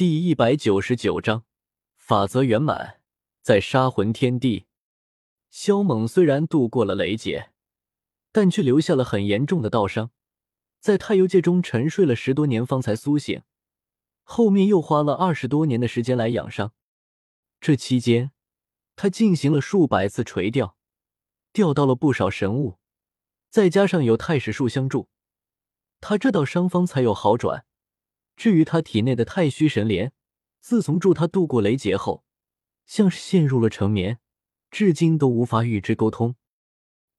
[0.00, 1.44] 第一百九十九章
[1.98, 3.02] 法则圆满。
[3.42, 4.64] 在杀魂天地，
[5.50, 7.50] 萧猛虽然度过了雷劫，
[8.32, 10.10] 但却留下了很严重的道伤，
[10.80, 13.42] 在太幽界中沉睡了十多年方才苏醒，
[14.22, 16.72] 后面又花了二十多年的时间来养伤。
[17.60, 18.30] 这期间，
[18.96, 20.78] 他进行了数百次垂钓，
[21.52, 22.78] 钓到了不少神物，
[23.50, 25.10] 再加上有太史术相助，
[26.00, 27.66] 他这道伤方才有好转。
[28.36, 30.12] 至于他体内的太虚神莲，
[30.60, 32.24] 自从助他度过雷劫后，
[32.86, 34.18] 像是陷入了沉眠，
[34.70, 36.36] 至今都无法与之沟通。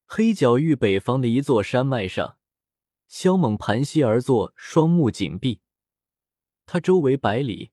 [0.05, 2.37] 黑角域北方的一座山脉上，
[3.07, 5.61] 萧猛盘膝而坐，双目紧闭。
[6.65, 7.71] 他周围百里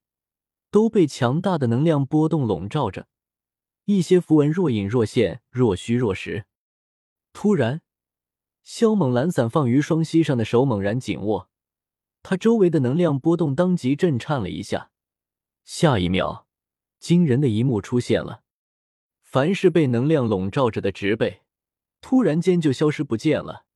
[0.71, 3.09] 都被强大的能量波动笼罩着，
[3.85, 6.47] 一些符文若隐若现，若虚若实。
[7.33, 7.83] 突然，
[8.63, 11.48] 萧猛懒散放于双膝上的手猛然紧握。
[12.23, 14.91] 他周围的能量波动当即震颤了一下，
[15.65, 16.47] 下一秒，
[16.99, 18.43] 惊人的一幕出现了：
[19.23, 21.43] 凡是被能量笼罩着的植被，
[22.01, 23.67] 突然间就消失不见了。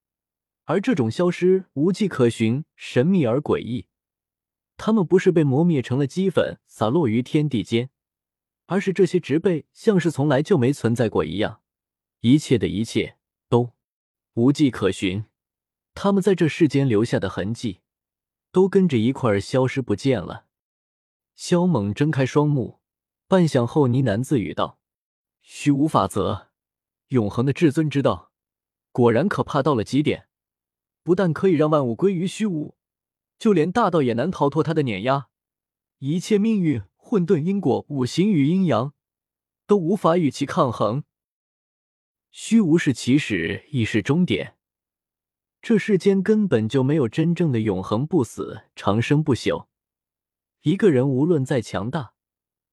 [0.65, 3.87] 而这种消失无迹可寻，神秘而诡异。
[4.77, 7.91] 他们不是被磨灭成了齑粉，洒落于天地间，
[8.67, 11.63] 而是这些植被像是从来就没存在过一样，
[12.21, 13.17] 一切的一切
[13.49, 13.73] 都
[14.35, 15.25] 无迹可寻。
[15.95, 17.81] 他们在这世间留下的痕迹。
[18.53, 20.47] 都跟着一块儿消失不见了。
[21.35, 22.81] 萧猛睁开双目，
[23.27, 24.79] 半晌后呢喃自语道
[25.41, 26.51] ：“虚无法则，
[27.09, 28.31] 永恒的至尊之道，
[28.93, 30.29] 果然可怕到了极点。
[31.03, 32.77] 不但可以让万物归于虚无，
[33.39, 35.29] 就连大道也难逃脱他的碾压。
[35.99, 38.95] 一切命运、混沌因果、五行与阴阳，
[39.67, 41.03] 都无法与其抗衡。
[42.31, 44.57] 虚无是起始，亦是终点。”
[45.63, 49.69] 这世间根本就没有真正的永恒不死、长生不朽。
[50.63, 52.15] 一个人无论再强大，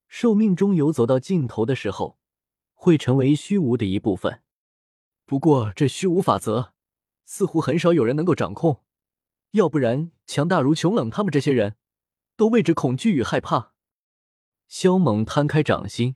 [0.08, 2.18] 寿命终有走到尽头的时候，
[2.74, 4.42] 会成为虚无的一部分。
[5.28, 6.74] 不过，这虚无法则
[7.26, 8.84] 似乎很少有人能够掌控，
[9.52, 11.76] 要不然，强大如琼冷他们这些人
[12.36, 13.74] 都为之恐惧与害怕。
[14.68, 16.16] 萧猛摊开掌心，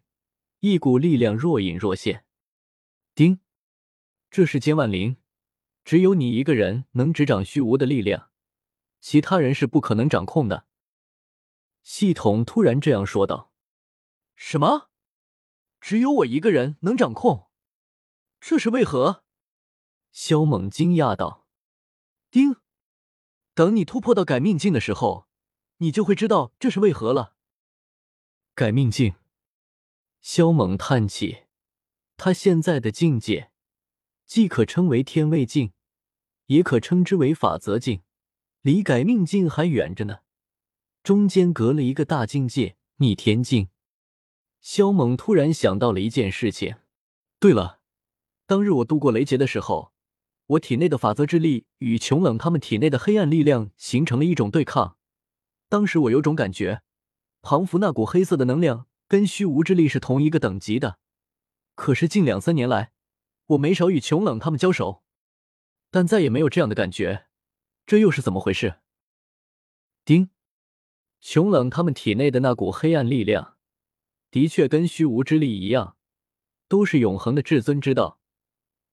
[0.62, 2.26] 一股力量若隐若现。
[3.14, 3.40] 丁，
[4.32, 5.18] 这是千万灵。
[5.84, 8.32] 只有你一个人能执掌虚无的力量，
[9.00, 10.66] 其他人是不可能掌控的。
[11.82, 13.52] 系统突然这样说道
[14.36, 14.90] ：“什么？
[15.82, 17.50] 只有我一个人能掌控？
[18.40, 19.26] 这是为何？”
[20.12, 21.46] 萧猛惊讶道
[22.32, 22.56] ：“丁，
[23.54, 25.28] 等你突破到改命境的时候，
[25.78, 27.36] 你就会知道这是为何了。”
[28.56, 29.16] 改命境。
[30.22, 31.44] 萧猛叹气，
[32.16, 33.52] 他现在的境界。
[34.26, 35.74] 既可称为天位境，
[36.48, 38.02] 也可称之为法则境，
[38.62, 40.20] 离改命境还远着呢。
[41.04, 43.70] 中间隔了一个大境界——逆天境。
[44.62, 46.78] 萧猛突然想到了一件事情。
[47.38, 47.82] 对了，
[48.46, 49.92] 当日我度过雷劫的时候，
[50.48, 54.96] 我体内的法则之力与穷冷他们体内的黑暗力量形成了一种对抗。
[55.68, 56.82] 当时我有种感觉，
[57.42, 61.00] 庞福那股黑色的能量跟虚无之力是同一个等级的。
[61.76, 62.93] 可是近两三年来，
[63.54, 65.04] 我没少与穷冷他们交手，
[65.90, 67.28] 但再也没有这样的感觉，
[67.86, 68.80] 这又是怎么回事？
[70.06, 70.30] 丁，
[71.22, 73.58] 穷冷他们体内的那股黑暗力量，
[74.32, 75.98] 的确跟虚无之力一样，
[76.68, 78.20] 都是永恒的至尊之道。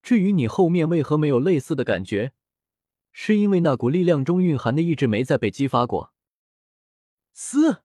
[0.03, 2.33] 至于你后面为何没有类似的感觉，
[3.13, 6.15] 是因为那股力量中蕴含的意志没再被激发过。
[7.33, 7.83] 嘶，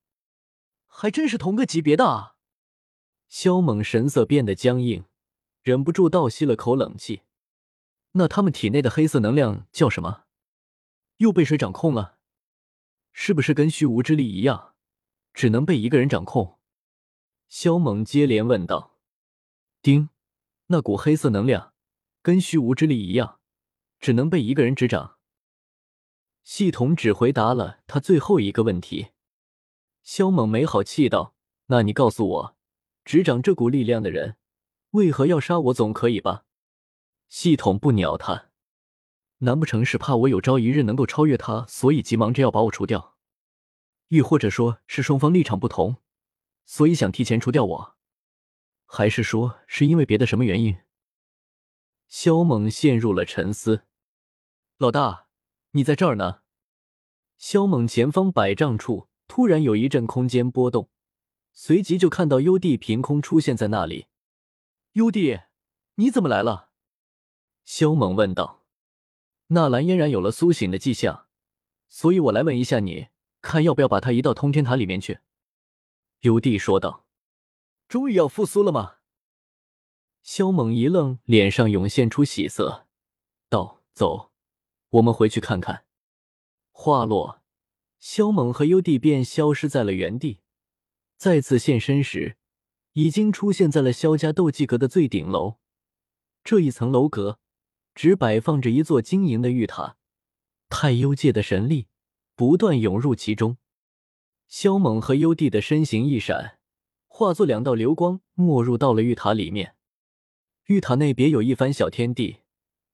[0.85, 2.35] 还真是同个级别的啊！
[3.27, 5.05] 萧猛神色变得僵硬。
[5.65, 7.23] 忍不住倒吸了口冷气。
[8.11, 10.25] 那他们体内的黑色能量叫什么？
[11.17, 12.19] 又被谁掌控了？
[13.11, 14.75] 是不是跟虚无之力一样，
[15.33, 16.59] 只能被一个人掌控？
[17.47, 18.99] 萧猛接连问道。
[19.81, 20.09] 丁，
[20.67, 21.73] 那股黑色能量
[22.21, 23.39] 跟虚无之力一样，
[23.99, 25.17] 只能被一个人执掌。
[26.43, 29.07] 系统只回答了他最后一个问题。
[30.03, 31.33] 萧猛没好气道
[31.67, 32.57] ：“那你告诉我，
[33.03, 34.37] 执掌这股力量的人？”
[34.95, 35.73] 为何要杀我？
[35.73, 36.45] 总可以吧？
[37.27, 38.49] 系统不鸟他，
[39.39, 43.17] 难不成是怕我有朝一日能够超越他，所以急忙着要把我除掉？
[44.07, 45.97] 亦或者说是双方立场不同，
[46.65, 47.95] 所以想提前除掉我？
[48.85, 50.77] 还是说是因为别的什么原因？
[52.07, 53.83] 萧猛陷入了沉思。
[54.77, 55.27] 老大，
[55.71, 56.39] 你在这儿呢？
[57.37, 60.89] 萧猛前方百丈处突然有一阵空间波动，
[61.51, 64.07] 随即就看到幽帝凭空出现在那里。
[64.95, 65.41] 幽帝，
[65.95, 66.69] 你怎么来了？
[67.65, 68.63] 萧猛问道。
[69.47, 71.27] 纳兰嫣然有了苏醒的迹象，
[71.89, 73.07] 所以我来问一下你，
[73.41, 75.19] 看要不要把他移到通天塔里面去。
[76.21, 77.05] 幽帝说道
[77.89, 78.99] ：“终于要复苏了吗？”
[80.23, 82.87] 萧猛一愣，脸上涌现出喜色，
[83.49, 84.31] 道：“走，
[84.91, 85.85] 我们回去看看。”
[86.71, 87.41] 话落，
[87.99, 90.39] 萧猛和幽帝便消失在了原地。
[91.17, 92.37] 再次现身时，
[92.95, 95.57] 已经出现在了萧家斗技阁的最顶楼。
[96.45, 97.39] 这一层楼阁
[97.93, 99.97] 只摆放着一座晶莹的玉塔，
[100.69, 101.87] 太幽界的神力
[102.35, 103.57] 不断涌入其中。
[104.47, 106.59] 萧猛和幽帝的身形一闪，
[107.07, 109.75] 化作两道流光，没入到了玉塔里面。
[110.67, 112.37] 玉塔内别有一番小天地，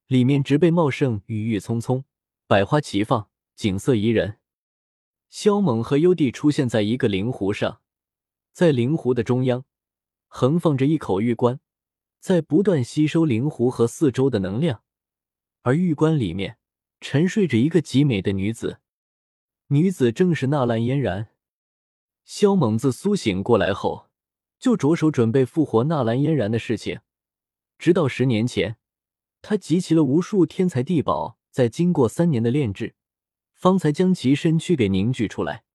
[0.07, 2.05] 里面植被茂盛，郁郁葱葱，
[2.47, 4.39] 百花齐放，景色宜人。
[5.29, 7.81] 萧猛和幽帝出现在一个灵湖上，
[8.51, 9.63] 在灵湖的中央
[10.33, 11.59] 横放着一口玉棺，
[12.21, 14.81] 在不断吸收灵湖和四周的能量，
[15.61, 16.57] 而玉棺里面
[17.01, 18.79] 沉睡着一个极美的女子，
[19.67, 21.31] 女子正是纳兰嫣然。
[22.23, 24.09] 萧猛自苏醒过来后，
[24.57, 27.01] 就着手准备复活纳兰嫣然的事情。
[27.77, 28.77] 直到十年前，
[29.41, 32.95] 他集齐了无数天才地宝，在经过三年的炼制，
[33.53, 35.65] 方才将其身躯给凝聚出来。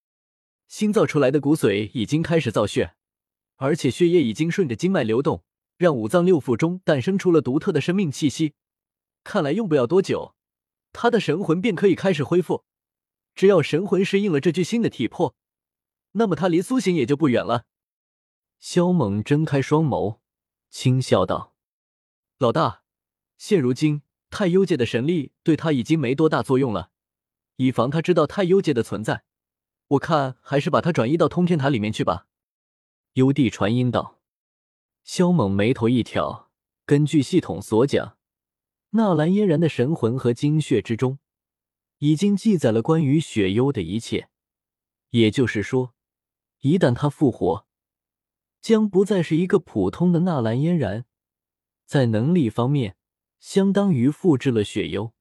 [0.66, 2.94] 新造出来的骨髓已经开始造血，
[3.56, 5.42] 而且血液已经顺着经脉流动，
[5.76, 8.54] 让五脏六腑中诞生出了独特的生命气息。
[9.24, 10.34] 看来用不了多久，
[10.92, 12.64] 他的神魂便可以开始恢复。
[13.34, 15.34] 只要神魂适应了这具新的体魄，
[16.12, 17.64] 那么他离苏醒也就不远了。
[18.58, 20.18] 萧猛睁开双眸，
[20.70, 21.54] 轻笑道。
[22.38, 22.82] 老大，
[23.36, 26.90] 现如今太幽界的神力对他已经没多大作用了，
[27.56, 29.24] 以防他知道太幽界的存在，
[29.88, 32.26] 我看还是把他转移到通天塔里面去吧。
[33.16, 34.20] 幽帝传音道。
[35.02, 36.50] 萧猛眉头一挑，
[36.84, 38.18] 根据系统所讲，
[38.90, 41.18] 纳兰嫣然的神魂和精血之中，
[41.96, 44.28] 已经记载了关于雪幽的一切，
[45.12, 45.94] 也就是说，
[46.60, 47.66] 一旦他复活，
[48.60, 51.06] 将不再是一个普通的纳兰嫣然。
[51.86, 52.96] 在能力方面，
[53.40, 55.14] 相当于复制了雪幽，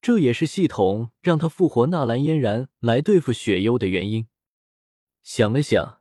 [0.00, 4.26] 这也是系统让他复活纳兰嫣然来对付雪幽的原因。
[5.22, 6.00] 想了想，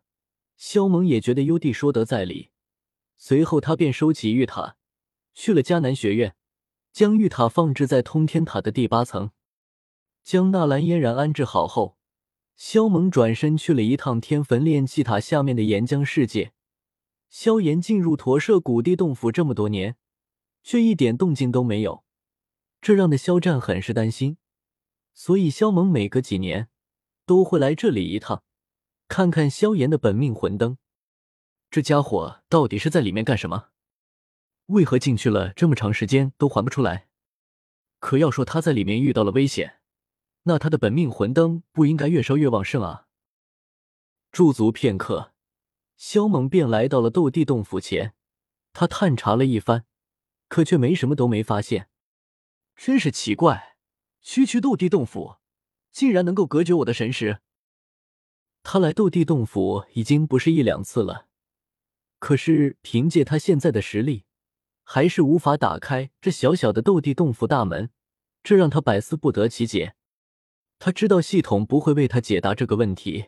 [0.55, 2.49] 萧猛也觉得幽帝说得在理。
[3.17, 4.75] 随后，他便收起玉塔，
[5.33, 6.35] 去了迦南学院，
[6.91, 9.31] 将玉塔放置在通天塔的第八层。
[10.23, 11.97] 将纳兰嫣然安置好后，
[12.55, 16.53] 萧猛转身去了一趟天坟炼气塔下面的岩浆世界。
[17.29, 19.97] 萧炎进入驼舍古地洞府这么多年，
[20.61, 22.03] 却一点动静都没有，
[22.79, 24.37] 这让的萧战很是担心。
[25.13, 26.69] 所以萧猛每隔几年
[27.25, 28.43] 都会来这里一趟，
[29.15, 30.79] 看看萧炎的本命魂灯。
[31.69, 33.69] 这家伙到底是在里面干什么？
[34.65, 37.09] 为何进去了这么长时间都还不出来？
[37.99, 39.81] 可要说他在里面遇到了危险，
[40.45, 43.05] 那他的本命魂灯不应该越烧越旺盛啊！
[44.31, 45.33] 驻足片刻。
[45.95, 48.15] 萧猛便来到了斗帝洞府前，
[48.73, 49.85] 他探查了一番，
[50.47, 51.87] 可却没什么都没发现。
[52.75, 53.77] 真是奇怪，
[54.23, 55.35] 区区斗帝洞府
[55.91, 57.41] 竟然能够隔绝我的神识。
[58.63, 61.27] 他来斗帝洞府已经不是一两次了，
[62.19, 64.23] 可是凭借他现在的实力，
[64.83, 67.91] 还是无法打开这小小的斗帝洞府大门，
[68.41, 69.95] 这让他百思不得其解。
[70.79, 73.27] 他知道系统不会为他解答这个问题，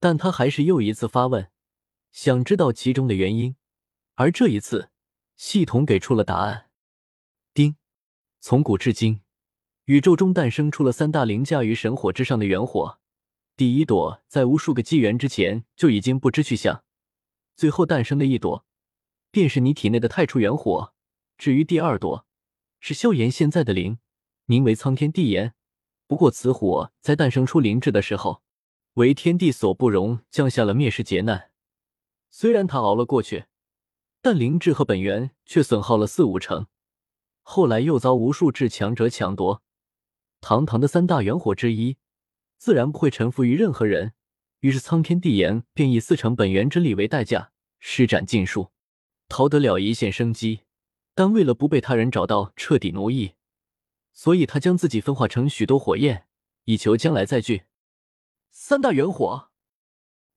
[0.00, 1.50] 但他还是又一次发问。
[2.10, 3.56] 想知道其中的原因，
[4.14, 4.90] 而这一次，
[5.36, 6.70] 系统给出了答案。
[7.54, 7.76] 丁，
[8.40, 9.20] 从古至今，
[9.84, 12.98] 宇宙中诞生出了三大凌驾于神火之上的元火。
[13.62, 16.82] 第一朵在无数个纪元之前就已经不知去向，
[17.54, 18.66] 最后诞生的一朵，
[19.30, 20.92] 便是你体内的太初元火。
[21.38, 22.26] 至于第二朵，
[22.80, 24.00] 是萧炎现在的灵，
[24.46, 25.54] 名为苍天地炎。
[26.08, 28.42] 不过此火在诞生出灵智的时候，
[28.94, 31.52] 为天地所不容，降下了灭世劫难。
[32.30, 33.44] 虽然他熬了过去，
[34.20, 36.66] 但灵智和本源却损耗了四五成。
[37.42, 39.62] 后来又遭无数至强者抢夺，
[40.40, 41.96] 堂堂的三大元火之一，
[42.62, 44.12] 自然不会臣服于任何人。
[44.60, 47.50] 于是苍天地炎便以四成本源之力为代价，
[47.80, 48.70] 施展禁术，
[49.26, 50.60] 逃得了一线生机。
[51.12, 53.34] 但为了不被他人找到，彻底奴役，
[54.12, 56.28] 所以他将自己分化成许多火焰，
[56.62, 57.64] 以求将来再聚。
[58.52, 59.50] 三大元火，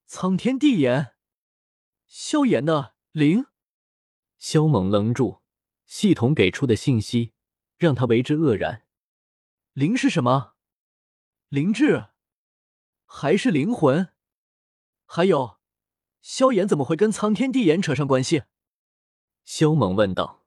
[0.07, 1.13] 苍天地炎。
[2.07, 3.45] 萧炎的灵，
[4.39, 5.43] 萧猛愣住，
[5.85, 7.33] 系统给出的信息
[7.77, 8.87] 让他为之愕然。
[9.73, 10.55] 灵是什么？
[11.49, 12.07] 灵智，
[13.17, 14.09] 还是灵魂？
[15.05, 15.57] 还有，
[16.21, 18.43] 萧炎怎么会跟苍天帝炎扯上关系？
[19.45, 20.43] 萧猛问道。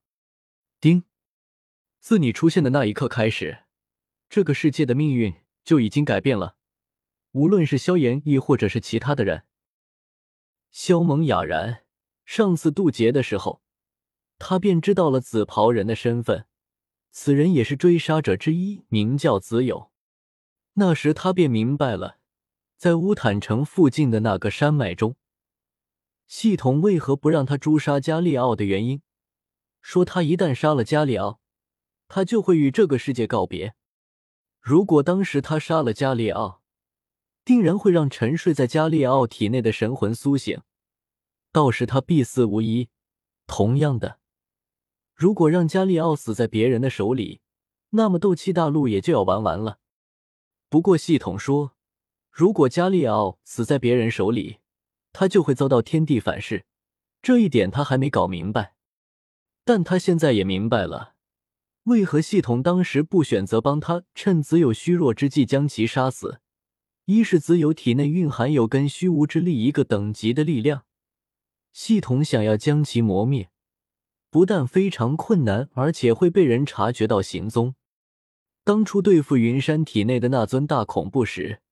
[0.79, 1.05] 丁，
[1.99, 3.65] 自你出现的那一刻开始，
[4.29, 5.35] 这个世界的命运
[5.65, 6.59] 就已经改变了。
[7.33, 9.45] 无论是萧炎，亦或者是其他的人。
[10.71, 11.87] 萧猛哑然，
[12.27, 13.63] 上次渡劫的时候，
[14.39, 16.45] 他便知道了紫袍人的身份，
[17.13, 19.91] 此人也是追杀者之一，名叫子友。
[20.75, 22.19] 那时他便明白了，
[22.79, 25.17] 在乌坦城附近的那个山脉中，
[26.29, 29.03] 系统为何不让他诛杀加利奥的原因，
[29.83, 31.41] 说他一旦杀了加利奥，
[32.07, 33.75] 他就会与这个世界告别。
[34.61, 36.63] 如果当时他杀了加利奥，
[37.45, 40.61] 定然会让沉睡在加利奥体内的神魂苏醒，
[41.51, 42.91] 到时他必死无疑。
[43.49, 44.21] 同样的，
[45.17, 47.41] 如果让加利奥死在别人的手里，
[47.91, 49.81] 那么斗气大陆也就要玩完了。
[50.69, 51.73] 不过系统说，
[52.39, 54.59] 如果加利奥死在别人手里，
[55.13, 56.65] 他就会遭到天地反噬。
[57.21, 58.75] 这一点他还没搞明白，
[59.65, 61.15] 但他现在也明白了，
[61.83, 66.39] 为何系统当时不选择帮他，趁子有虚弱之际将其杀死。
[67.07, 70.85] 一是子友体内蕴含有跟虚无之力一个等级的力量，
[71.73, 73.51] 系统想要将其磨灭，
[74.31, 77.75] 不但非常困难，而且会被人察觉到行踪。
[78.63, 81.63] 当初对付云山体内的那尊大恐怖时，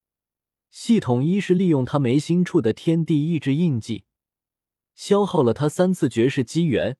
[0.78, 4.04] 系统一是利用他眉心处的天地意志印记，
[4.94, 6.96] 消耗了他三次绝世机缘；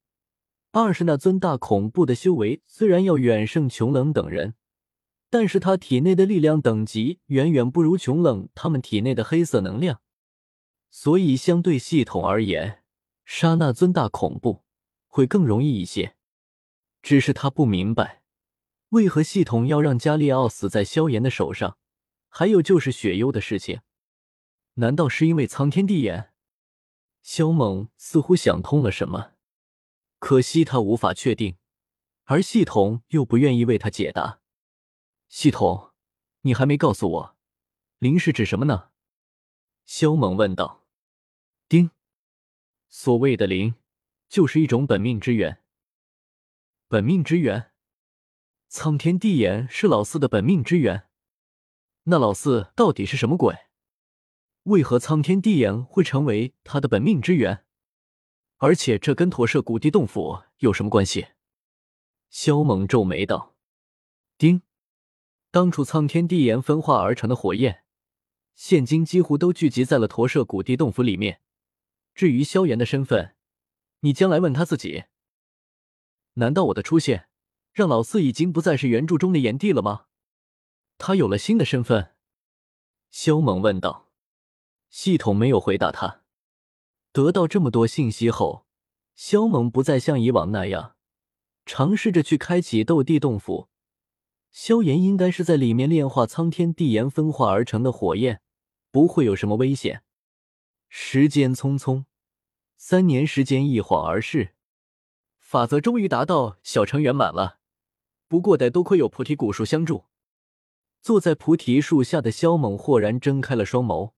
[0.73, 4.55] 二是那尊大恐怖的修为虽然要远胜琼冷等人。
[5.29, 10.01] 但是他体内的力量等级远远不如琼冷他们体内的黑色能量，
[10.89, 12.83] 所以相对系统而言，
[13.27, 14.63] 杀那尊大恐怖
[15.07, 16.17] 会更容易一些。
[17.03, 18.23] 只是他不明白，
[18.89, 21.77] 为何系统要让加利奥死在萧炎的手上？
[22.39, 23.81] 还有就是雪幽的事情，
[24.75, 26.35] 难道是因为苍天地眼？
[27.23, 29.33] 萧猛似乎想通了什么，
[30.19, 31.57] 可惜他无法确定，
[32.25, 34.43] 而系统又不愿意为他解答。
[35.31, 35.95] 系统，
[36.43, 37.37] 你还没告诉我，
[38.01, 38.91] 灵是指什么呢？
[39.87, 40.85] 萧猛问道。
[41.71, 41.91] 丁，
[42.91, 43.77] 所谓的灵，
[44.29, 45.63] 就是一种本命之源。
[46.87, 47.73] 本命之源，
[48.69, 51.09] 苍天地眼是老四的本命之源。
[52.09, 53.53] 那老四到底是什么鬼？
[54.63, 57.65] 为何苍天地眼会成为他的本命之源？
[58.59, 61.27] 而且这跟驼舍古地洞府有什么关系？
[62.31, 63.57] 萧猛皱眉道。
[64.39, 64.63] 丁。
[65.51, 67.83] 当初苍天地炎分化而成的火焰，
[68.55, 71.41] 现今几乎都聚集在了驼舍古地洞府里面。
[72.15, 73.35] 至于萧炎的身份，
[74.01, 75.07] 你将来问他自己。
[76.35, 77.29] 难道我的出现
[77.73, 80.07] 让老四已经不再是原著中的炎帝了吗？
[80.99, 82.15] 他有了新的身份？
[83.11, 84.11] 萧猛问道。
[84.89, 86.23] 系统没有回答他。
[87.13, 88.67] 得到这么多信息后，
[89.15, 90.97] 萧猛不再像以往那样
[91.65, 93.69] 尝试着去开启斗帝洞府。
[94.51, 98.41] 萧炎应该是在里面炼化苍天地炎分化而成的火焰，
[98.91, 100.03] 不会有什么危险。
[100.89, 102.05] 时间匆匆，
[102.77, 104.55] 三年时间一晃而逝，
[105.39, 107.59] 法则终于达到小成圆满了。
[108.29, 110.05] 不过得多亏有菩提古树相助。
[111.07, 114.15] 坐在菩提树下的萧猛豁然睁开了双眸，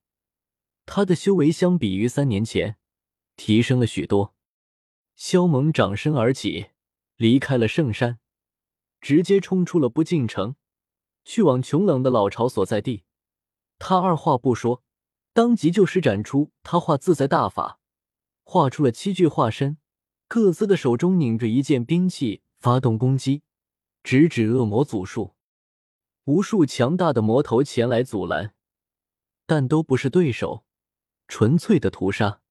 [0.87, 2.79] 他的修为相比于三年前
[3.37, 4.35] 提升了许多。
[5.15, 6.69] 萧猛长身而起，
[7.17, 8.21] 离开了圣山。
[9.03, 10.57] 直接冲出了不进城，
[11.27, 13.05] 去往穷冷的老巢所在地。
[13.79, 14.83] 他二话不说，
[15.35, 17.81] 当即就施展出他画自在大法，
[18.45, 19.77] 画出了七具化身，
[20.27, 23.43] 各自的手中拧着一件兵器，发动攻击，
[24.03, 25.35] 直指恶魔祖树。
[26.29, 28.55] 无数强大的魔头前来阻拦，
[29.47, 30.63] 但都不是对手，
[31.27, 32.43] 纯粹的屠杀。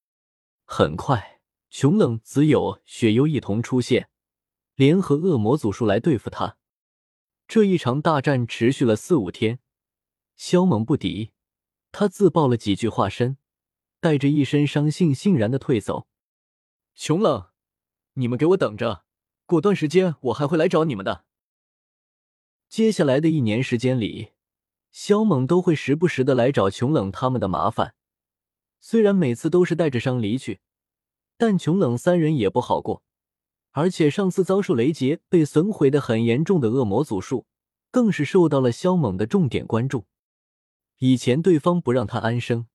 [0.66, 4.10] 很快，熊冷、子友、雪幽一同出现。
[4.74, 6.58] 联合恶魔祖术来对付他，
[7.48, 9.60] 这一场大战持续了四五天。
[10.36, 11.32] 萧猛不敌，
[11.92, 13.38] 他自爆了几具化身，
[14.00, 16.08] 带着一身伤悻悻然的退走。
[16.96, 17.50] 熊冷，
[18.14, 19.06] 你们给我等着，
[19.46, 21.26] 过段时间我还会来找你们的。
[22.70, 24.34] 接下来的一年时间里，
[24.92, 27.96] 萧猛都会时不时的来找琼冷他们的麻烦。
[28.80, 30.60] 虽然每次都是带着伤离去，
[31.38, 33.04] 但琼冷三人也不好过。
[33.72, 37.46] 而且上次遭受雷劫被损毁的很严重的恶魔祖术，
[37.92, 40.06] 更是受到了萧猛的重点关注。
[40.98, 42.66] 以前对方不让他安生，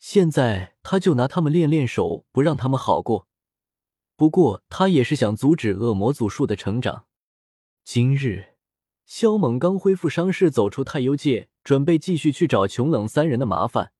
[0.00, 3.28] 现在他就拿他们练练手，不让他们好过。
[4.16, 7.06] 不过他也是想阻止恶魔祖术的成长。
[7.84, 8.53] 今日，
[9.04, 13.92] 萧猛刚恢复伤势，走出太幽界，准备继续去找琼冷三人的麻烦。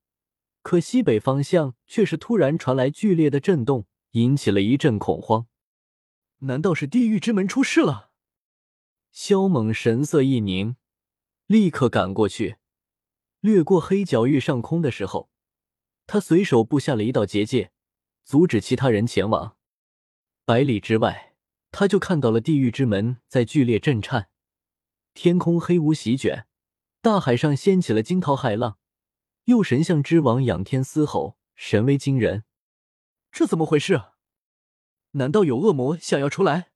[0.63, 5.47] 可西北方向却是突然传来剧烈的震动，引起了一阵恐慌。
[6.39, 8.11] 难道是地狱之门出事了？
[9.13, 10.77] 萧猛神色一凝，
[11.47, 12.57] 立刻赶过去。
[13.41, 15.29] 掠过黑角域上空的时候，
[16.07, 17.73] 他随手布下了一道结界，
[18.25, 19.57] 阻止其他人前往。
[20.47, 21.35] 百里之外，
[21.71, 24.29] 他就看到了地狱之门在剧烈震颤，
[25.15, 26.47] 天空黑雾席卷，
[27.01, 28.79] 大海上掀起了惊涛骇浪。
[29.45, 32.43] 右神像之王仰天嘶吼，神威惊人。
[33.31, 34.03] 这怎么回事？
[35.13, 36.73] 难道有恶魔想要出来？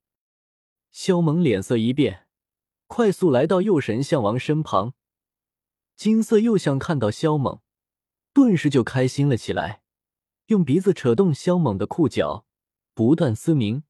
[0.93, 2.29] 萧猛脸色一变，
[2.87, 4.95] 快速来到右神像王身旁。
[5.97, 7.61] 金色右相看到萧猛，
[8.33, 9.83] 顿时就开心了起来，
[10.47, 12.47] 用鼻子扯动萧猛的裤脚，
[12.95, 13.83] 不断嘶鸣，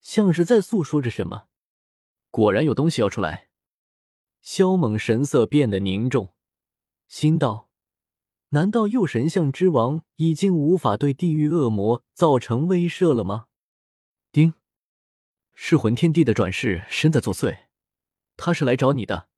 [0.00, 1.46] 像是在诉说着什么。
[2.32, 3.50] 果然有东西要出来。
[4.44, 6.34] 萧猛神色变得凝重，
[7.08, 7.70] 心道：
[8.50, 13.46] 难道右神像之王已经无法对地狱恶魔造成威慑了吗？
[14.30, 14.52] 丁。
[15.54, 17.60] 是魂天帝的转世身在作祟，
[18.36, 19.28] 他是来找你的，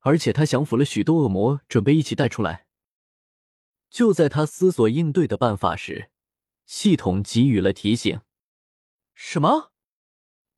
[0.00, 2.66] 而且他降服了许多恶魔，准备一起带出来。
[3.88, 6.10] 就在他思索应对的办法时，
[6.66, 8.20] 系统给予了提醒：
[9.14, 9.72] 什么？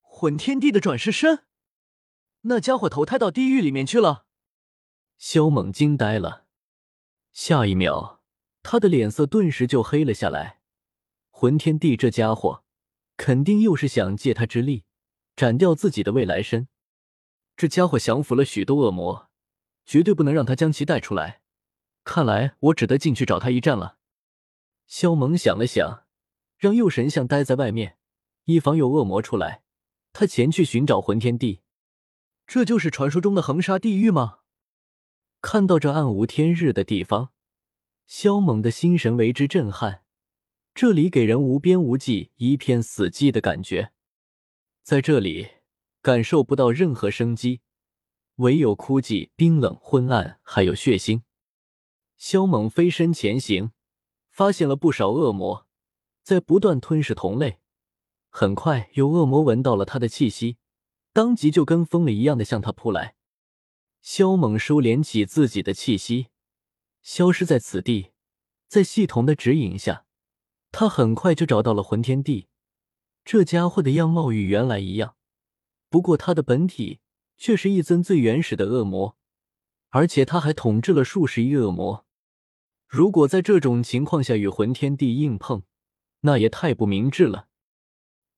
[0.01, 1.45] 魂天帝的转世身？
[2.47, 4.27] 那家伙投胎到地狱里面去了？
[5.17, 6.45] 萧猛惊呆了，
[7.33, 8.21] 下一秒，
[8.63, 10.61] 他的脸色顿时就黑了下来。
[11.31, 12.63] 魂天帝这家伙，
[13.17, 14.85] 肯定又是想借他之力。
[15.35, 16.69] 斩掉自己的未来身，
[17.57, 19.31] 这家伙降服了许多恶魔，
[19.85, 21.41] 绝对不能让他将其带出来。
[22.05, 23.97] 看来我只得进去找他一战了。
[24.87, 26.05] 萧猛想了想，
[26.57, 27.97] 让右神像待在外面，
[28.45, 29.63] 以防有恶魔出来。
[30.13, 31.63] 他前去寻找魂天帝。
[32.47, 34.41] 这就是传说中的横沙地狱吗？
[35.41, 37.31] 看到这暗无天日的地方，
[38.07, 40.03] 萧猛的心神为之震撼。
[40.75, 43.93] 这里给人无边无际、一片死寂的感觉。
[44.83, 45.49] 在这里，
[46.03, 47.61] 感受不到任何生机，
[48.37, 51.23] 唯有枯寂、冰冷、昏暗，还有血腥。
[52.17, 53.73] 萧猛飞身前行，
[54.31, 55.67] 发现了不少恶魔，
[56.23, 57.61] 在不断吞噬同类。
[58.29, 60.59] 很快，有恶魔闻到了他的气息，
[61.15, 63.15] 当即就跟疯了一样的向他扑来。
[64.03, 66.27] 萧猛收敛起自己的气息，
[67.01, 68.11] 消失在此地。
[68.67, 70.05] 在系统的指引下，
[70.73, 72.49] 他很快就找到了魂天帝。
[73.25, 75.15] 这家伙的样貌与原来一样，
[75.89, 76.99] 不过他的本体
[77.37, 79.17] 却是一尊最原始的恶魔，
[79.91, 82.05] 而且他还统治了数十亿恶魔。
[82.89, 85.63] 如果在这种情况下与魂天帝硬碰，
[86.23, 87.47] 那也太不明智了。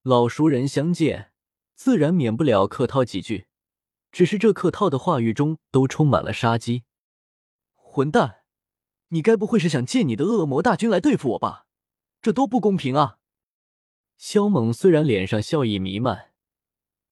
[0.02, 1.32] 老熟人相见，
[1.76, 3.46] 自然免不了客套几句，
[4.10, 6.84] 只是这客套的话语中都充满了杀机。
[7.74, 8.38] 混蛋，
[9.08, 11.66] 你该不会是想借你的恶魔大军来对付我吧？
[12.22, 13.18] 这多不公平啊！
[14.16, 16.32] 萧猛虽然脸上笑意弥漫，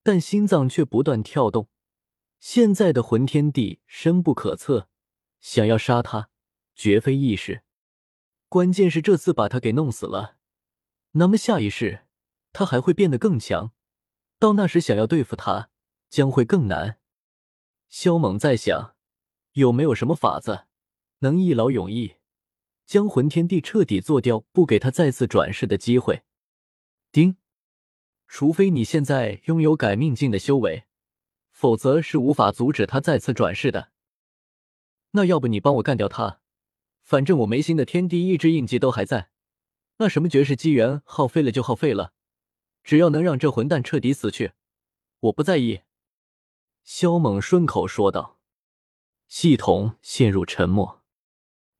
[0.01, 1.69] 但心脏却不断跳动。
[2.39, 4.89] 现在的魂天帝深不可测，
[5.39, 6.29] 想要杀他
[6.73, 7.61] 绝非易事。
[8.49, 10.37] 关键是这次把他给弄死了，
[11.11, 12.07] 那么下一世
[12.51, 13.71] 他还会变得更强，
[14.45, 15.71] 到那时想要对付他
[16.07, 16.99] 将会更难。
[17.89, 18.95] 萧猛在想，
[19.53, 20.65] 有没有什么法子
[21.21, 22.17] 能一劳永逸，
[22.85, 26.21] 将魂天帝彻底做掉，不给他再次转世的机会。
[27.11, 27.37] 丁，
[28.27, 30.83] 除非你现在拥有改命境的修为，
[31.49, 33.89] 否则是无法阻止他再次转世的。
[35.13, 36.39] 那要不你帮我干掉他，
[37.01, 39.31] 反正我眉心的天地意志印记都还在。
[39.97, 42.13] 那什么绝世机缘耗费了就耗费了，
[42.85, 44.53] 只要能让这混蛋彻底死去，
[45.21, 45.81] 我不在意。
[46.83, 48.37] 萧猛顺口说道。
[49.27, 51.01] 系统陷入沉默。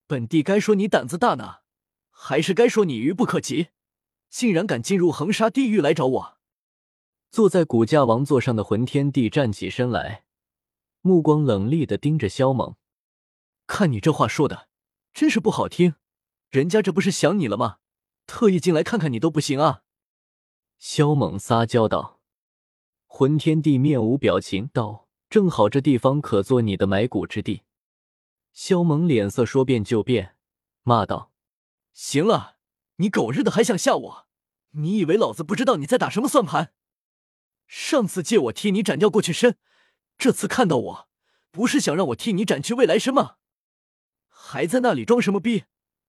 [0.07, 1.57] 本帝该说你胆子大呢，
[2.09, 3.67] 还是该说你愚不可及？
[4.31, 6.37] 竟然敢进入横沙地狱来找我！
[7.29, 10.25] 坐在骨架王座上的魂天帝站起身来，
[11.01, 12.75] 目光冷厉的盯着萧猛。
[13.67, 14.69] 看你这话说的，
[15.13, 15.93] 真是不好听。
[16.49, 17.77] 人家这不是想你了吗？
[18.25, 19.83] 特意进来看看你都不行啊！
[20.77, 22.19] 萧猛撒娇道。
[23.05, 27.63] 魂天帝面无表情道：“正好这地方可做你的埋骨之地。”
[28.51, 30.35] 萧猛脸色说变就变，
[30.83, 31.31] 骂道
[31.93, 32.57] ：“行了，
[32.97, 34.27] 你狗日的还想吓我！”
[34.77, 36.73] 你以为老子不知道你在打什么算盘？
[37.65, 39.57] 上次借我替你斩掉过去身，
[40.17, 41.09] 这次看到我，
[41.49, 43.37] 不是想让我替你斩去未来身吗？
[44.27, 45.63] 还在那里装什么逼？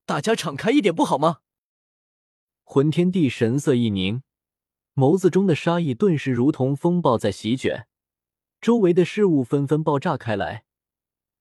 [0.05, 1.39] 大家敞开一点不好吗？
[2.65, 4.23] 魂天帝神色一凝，
[4.97, 7.87] 眸子中的杀意顿时如同风暴在席卷，
[8.63, 10.65] 周围的事物纷纷爆炸开来。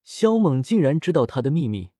[0.03, 1.91] 萧猛竟然知道他的秘密！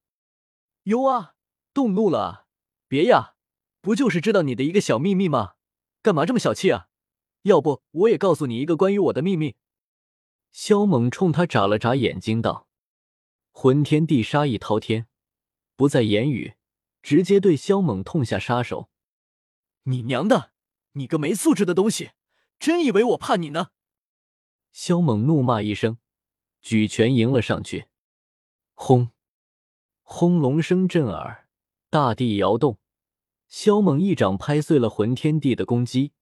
[0.82, 1.34] 哟啊，
[1.72, 2.46] 动怒了？
[2.86, 3.36] 别呀！
[3.80, 5.54] 不就是知道你的一个小秘密吗？
[6.02, 6.88] 干嘛这么小气啊？
[7.44, 9.56] 要不我也告诉你一个关于我的秘密。
[10.52, 12.68] 萧猛冲他眨了眨眼睛道
[13.50, 15.06] ：“魂天帝杀意滔天，
[15.74, 16.56] 不再言语，
[17.00, 18.90] 直接对萧猛痛下杀手。”
[19.84, 20.52] 你娘的！
[20.96, 22.12] 你个没素质的东西，
[22.58, 23.68] 真以为我怕你呢？
[24.72, 25.98] 萧猛怒骂一声，
[26.62, 27.86] 举拳迎了上去。
[28.74, 29.10] 轰！
[30.02, 31.48] 轰隆声震耳，
[31.90, 32.78] 大地摇动。
[33.46, 36.12] 萧猛一掌拍碎了魂天帝的攻击，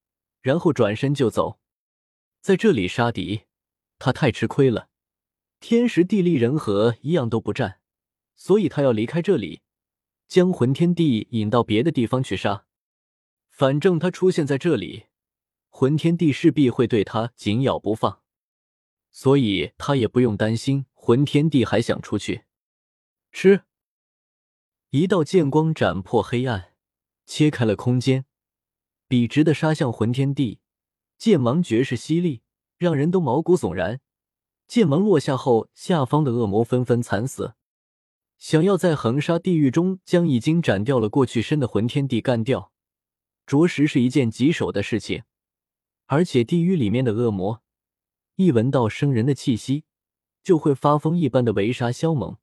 [0.40, 1.60] 然后转身就走。
[2.40, 3.42] 在这里杀敌，
[3.98, 4.88] 他太吃亏了。
[5.60, 7.80] 天时地利人和一样都不占，
[8.34, 9.62] 所以他要离开这里，
[10.26, 12.66] 将魂天帝引到别的地方去杀。
[13.56, 15.04] 反正他出现在这里，
[15.68, 18.20] 魂天帝势必会对他紧咬不放。
[19.12, 22.46] 所以他也不用担心魂天帝还想出去。
[23.30, 23.62] 吃！
[24.90, 26.72] 一道剑光斩破黑暗，
[27.26, 28.24] 切开了空间，
[29.06, 30.58] 笔直的杀向魂天帝。
[31.16, 32.42] 剑芒绝世犀利，
[32.76, 34.00] 让人都毛骨悚然。
[34.66, 37.54] 剑芒落下后，下方的恶魔纷纷惨死。
[38.36, 42.72] 想要在横沙地狱中将已经斩掉了过去身的魂天帝干掉，
[43.46, 45.24] 着实是一件棘手的事情。
[46.06, 47.62] 而且地狱里面的恶魔。
[48.36, 49.84] 一闻到生人的气息，
[50.42, 52.36] 就会发疯一般的围杀萧猛，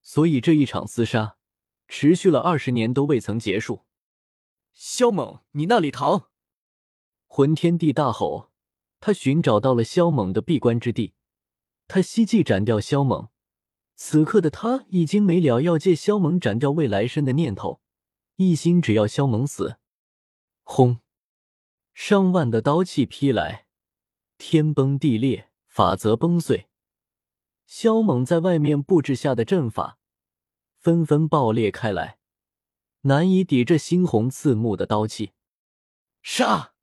[0.00, 1.36] 所以这一场厮杀
[1.88, 3.84] 持续了二十年都未曾结束。
[4.72, 6.30] 萧猛，你那里逃！
[7.26, 8.52] 魂天帝大吼，
[9.00, 11.14] 他寻找到了萧猛的闭关之地，
[11.88, 13.30] 他希冀斩掉萧猛。
[13.96, 17.80] 此刻的他已经没了要借萧猛斩掉未来身的念头，
[18.36, 19.79] 一心只要萧猛死。
[20.72, 21.00] 轰！
[21.94, 23.66] 上万的刀气劈来。
[24.38, 26.68] 天崩地裂，法则崩碎。
[27.66, 29.98] 萧猛在外面布置下的阵法
[30.78, 32.18] 纷纷爆裂开来，
[33.00, 35.32] 难以抵这猩红刺目的刀气。
[36.22, 36.74] 杀！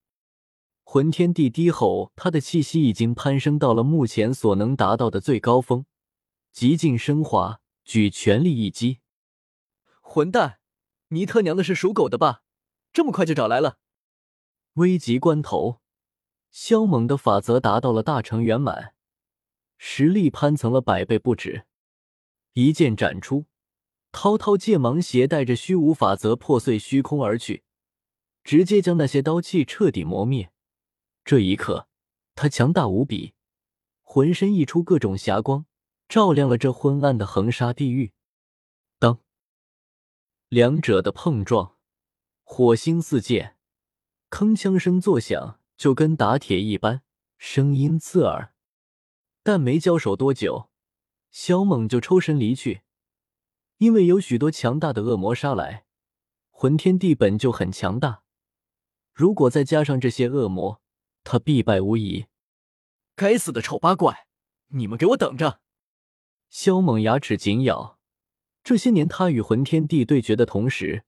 [0.83, 5.85] 魂天帝低吼，他的气息已经攀升到了目前所能达到的最高峰，
[6.51, 8.99] 极尽升华，举全力一击。
[10.01, 10.59] 混蛋，
[11.07, 12.43] 你他娘的是属狗的吧？
[12.97, 13.77] 这么快就找来了！
[14.73, 15.81] 危急关头。
[16.49, 18.95] 萧猛的法则达到了大成圆满，
[19.77, 21.67] 实力攀层了百倍不止。
[22.53, 23.45] 一剑斩出，
[24.11, 27.63] 滔滔剑芒携带着虚无法则破碎虚空而去，
[28.43, 30.51] 直接将那些刀气彻底磨灭。
[31.23, 31.87] 这一刻，
[32.33, 33.35] 他强大无比，
[34.01, 35.67] 浑身溢出各种霞光，
[36.09, 38.13] 照亮了这昏暗的横沙地狱。
[38.97, 39.19] 当，
[40.49, 41.76] 两者的碰撞，
[42.49, 43.57] 火星四溅，
[44.31, 45.59] 铿锵声作响。
[45.75, 47.03] 就跟打铁一般，
[47.37, 48.53] 声音刺耳。
[49.43, 50.69] 但没交手多久，
[51.29, 52.81] 萧猛就抽身离去，
[53.77, 55.85] 因为有许多强大的恶魔杀来。
[56.49, 58.23] 魂天帝本就很强大，
[59.13, 60.81] 如果再加上这些恶魔，
[61.25, 62.25] 他必败无疑。
[63.15, 64.25] 该死的丑八怪，
[64.69, 65.59] 你们给我等着！
[66.49, 67.99] 萧猛牙齿紧咬。
[68.63, 71.03] 这些年他与魂天帝对决的同时，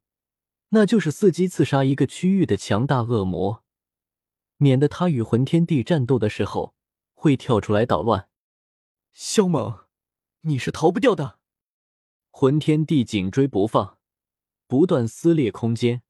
[0.69, 3.63] 那就是伺机刺杀一个区域的强大恶魔。
[4.57, 6.75] 免得他与魂天帝战斗的时候
[7.13, 8.27] 会跳出来捣乱。
[9.13, 9.85] 萧猛，
[10.41, 11.39] 你是逃不掉的！
[12.29, 13.97] 魂天帝紧追不放，
[14.67, 16.03] 不断撕裂空间。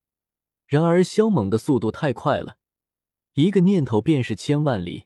[0.65, 2.57] 然而萧猛的速度太快了，
[3.33, 5.05] 一个念头便是千万里。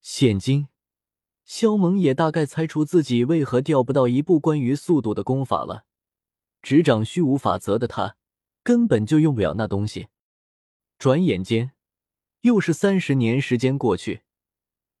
[0.00, 0.68] 现今，
[1.44, 5.84] 萧猛也大概猜出自己为何钓不到一部关于速度的功法了。
[6.62, 8.16] 执掌虚无法则的他，
[8.62, 10.08] 根本就用不了那东西。
[10.98, 11.72] 转眼间。
[12.42, 14.22] 又是三十年时间过去，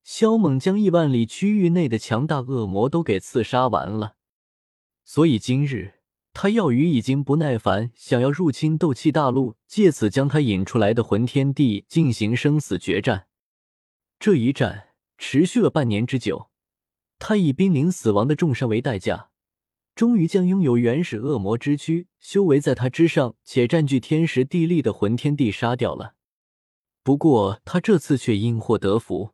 [0.04, 4.14] 萧猛将亿万里区域内的强大恶魔都给刺杀完了，
[5.04, 5.94] 所以今日
[6.32, 13.26] 他药鱼已经不耐烦，想要入侵斗气大陆，借此将他引出来的魂天帝进行生死决战。
[14.20, 16.48] 这一战持续了半年之久，
[17.18, 19.31] 他以濒临死亡的重伤为代价，
[19.94, 26.14] 终于将拥有原始恶魔之躯、修为在他之上且占据天时地利的魂天帝杀掉了。
[27.02, 29.32] 不过他这次却因祸得福，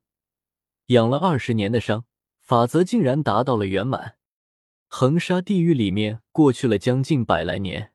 [0.86, 2.04] 养了二十年的伤，
[2.40, 4.16] 法则竟然达到了圆满。
[4.88, 7.92] 横沙地狱里面过去了将近百来年，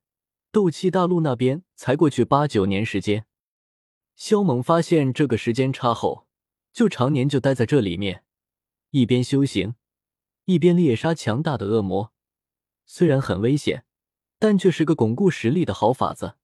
[0.51, 3.25] 斗气大陆那边才过去八九年时间。
[4.15, 6.27] 萧猛发现这个时间差后，
[6.71, 8.23] 就常年就待在这里面，
[8.91, 9.73] 一边修行，
[10.45, 12.13] 一边猎杀强大的恶魔。
[12.85, 13.85] 虽然很危险，
[14.39, 16.35] 但却是个巩固实力的好法子。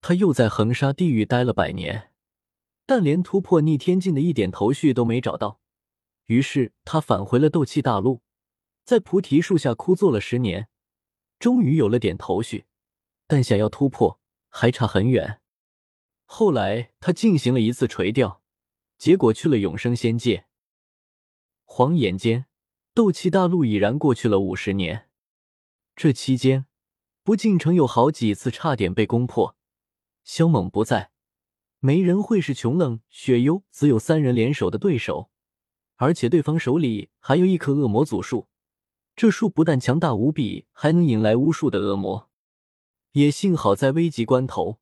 [0.00, 2.12] 他又在横沙地狱待了百年。
[2.88, 5.60] 但连突破逆天境的一点头绪都没找到，
[6.26, 8.22] 于是他返回了斗气大陆，
[8.84, 10.68] 在菩提树下枯坐了十年，
[11.40, 12.66] 终于有了点头绪，
[13.26, 15.40] 但想要突破还差很远。
[16.26, 18.40] 后来他进行了一次垂钓，
[18.98, 20.46] 结果去了永生仙界。
[21.64, 22.46] 晃眼间，
[22.94, 25.08] 斗气大陆已然过去了五十年，
[25.96, 26.66] 这期间，
[27.22, 29.56] 不进城有好几次差点被攻破。
[30.24, 31.10] 萧猛不在，
[31.78, 35.30] 没人会是穷冷、雪幽、子有三人联手的对手，
[35.94, 38.48] 而且对方手里还有一棵恶魔祖树，
[39.16, 42.28] 这树不但强大无比，还能引来无数的恶魔。
[43.12, 44.78] 也幸好在危急关头，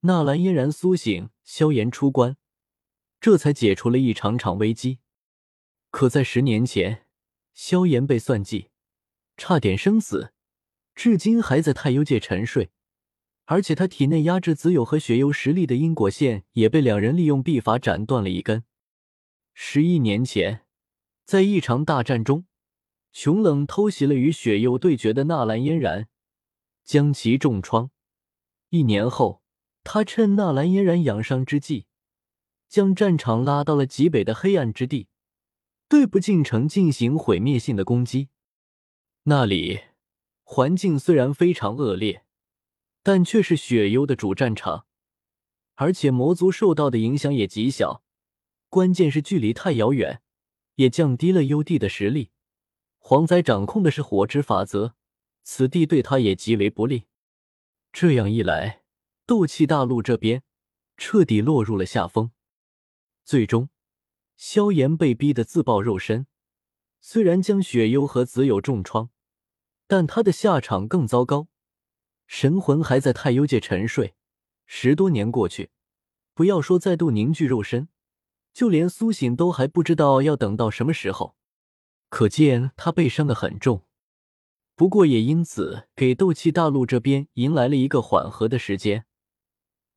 [0.00, 2.36] 纳兰嫣然苏醒，萧炎出关，
[3.20, 4.98] 这才解除了一场场危机。
[5.92, 7.06] 可在十年前，
[7.54, 8.70] 萧炎被算计，
[9.36, 10.31] 差点生死，
[10.94, 12.70] 至今还在太幽界沉睡。
[13.46, 18.64] 而且他体内压制子友和雪幽实力的因果线也被两人利用秘法斩断了一根。
[19.52, 20.64] 十一年前，
[21.24, 22.46] 在一场大战中，
[23.12, 26.08] 穷冷偷袭了与雪幽对决的纳兰嫣然，
[26.84, 27.90] 将其重创。
[28.70, 29.42] 一年后，
[29.84, 31.86] 他趁纳兰嫣然养伤之际，
[32.68, 35.08] 将战场拉到了极北的黑暗之地。
[35.88, 38.30] 对不进城进行毁灭性的攻击，
[39.24, 39.80] 那里
[40.54, 42.26] 环境虽然非常恶劣，
[43.02, 44.84] 但却是雪幽的主战场，
[45.76, 48.04] 而且魔族受到的影响也极小。
[48.68, 50.20] 关键是距离太遥远，
[50.74, 52.32] 也降低了幽帝的实力。
[52.98, 54.94] 黄仔掌控的是火之法则，
[55.42, 57.04] 此地对他也极为不利。
[57.90, 58.82] 这样一来，
[59.24, 60.42] 斗气大陆这边
[60.98, 62.30] 彻底落入了下风，
[63.24, 63.70] 最终。
[64.36, 66.26] 萧炎被逼得自爆肉身，
[67.00, 69.08] 虽然将雪幽和子友重创，
[69.92, 71.48] 但他的下场更糟糕。
[72.26, 74.14] 神魂还在太幽界沉睡，
[74.64, 75.68] 十多年过去，
[76.32, 77.88] 不要说再度凝聚肉身，
[78.54, 81.36] 就连苏醒都还不知道要等到什么时候。
[82.08, 83.82] 可见他被伤的很重。
[84.74, 89.04] 不过也因此给斗气大陆这边迎来了一个缓和的时间。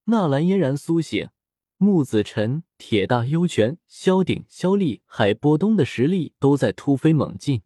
[0.07, 1.29] 纳兰嫣然苏醒。
[1.77, 7.61] 木子辰、铁大、幽泉、萧鼎、萧厉、海波东的实力都在突飞猛进。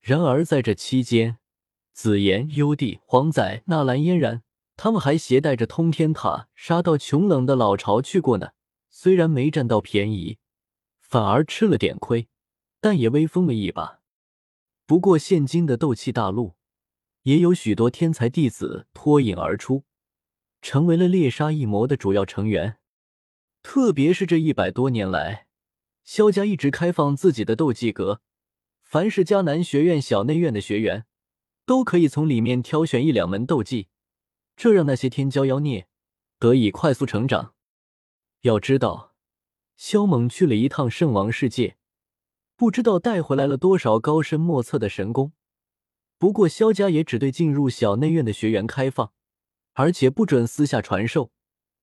[0.00, 1.38] 然而在这期间，
[1.92, 4.42] 紫妍、幽帝、黄仔、纳兰嫣然
[4.76, 8.52] 他们还携带着通天塔杀到穷冷的老巢去过呢。
[8.88, 10.38] 虽然没占到便宜，
[11.00, 12.28] 反而吃了点亏，
[12.80, 14.00] 但也威风了一把。
[14.86, 16.56] 不过现今的斗气大陆，
[17.22, 19.84] 也有许多天才弟子脱颖而出，
[20.60, 22.78] 成为了猎杀异魔的主要成员。
[23.62, 25.46] 特别是这一百多年来，
[26.02, 28.22] 萧家一直开放自己的斗技阁，
[28.90, 31.06] 凡是迦南学院小内院的学员，
[31.64, 33.86] 都可以从里面挑选一两门斗技，
[34.56, 35.86] 这让那些天骄妖孽
[36.40, 37.54] 得以快速成长。
[38.40, 39.14] 要知道，
[39.76, 41.76] 萧猛去了一趟圣王世界，
[42.56, 45.30] 不知道带回来了多少高深莫测的神功。
[46.18, 49.12] 不过萧家也只对进入小内院的学员开放，
[49.74, 51.30] 而且不准私下传授。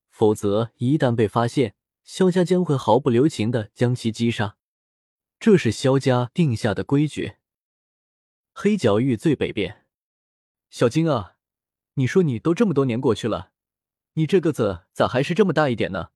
[0.09, 4.57] 否则，一旦被发现，萧家将会毫不留情的将其击杀。
[5.39, 7.38] 这是萧家定下的规矩。
[8.54, 9.86] 黑角域最北边，
[10.69, 11.36] 小金啊，
[11.93, 13.52] 你说你都这么多年过去了，
[14.13, 16.10] 你这个子咋还是这么大一点呢？